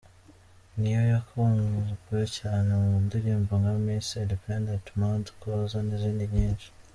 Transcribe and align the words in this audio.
Ne-Yo 0.79 1.01
yakunzwe 1.13 2.17
cyane 2.37 2.69
mu 2.83 2.93
ndirimbo 3.05 3.51
nka 3.61 3.73
Miss 3.83 4.07
Independent, 4.23 4.85
Mad, 4.99 5.23
Closer, 5.39 5.83
n’izindi 5.85 6.25
nyinshi. 6.35 6.69